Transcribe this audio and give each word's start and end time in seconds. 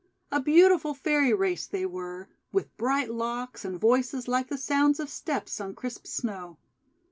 A 0.31 0.39
beautiful 0.41 0.95
Fairy 0.95 1.31
race 1.31 1.67
they 1.67 1.85
were, 1.85 2.27
with 2.51 2.75
bright 2.75 3.11
locks, 3.13 3.63
and 3.63 3.79
voices 3.79 4.27
like 4.27 4.47
the 4.47 4.57
sounds 4.57 4.99
of 4.99 5.11
steps 5.11 5.61
on 5.61 5.75
crisp 5.75 6.07
Snow. 6.07 6.57